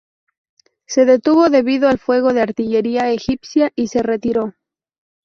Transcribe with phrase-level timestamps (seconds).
[0.87, 4.55] Se detuvo debido al fuego de artillería egipcia y se retiró.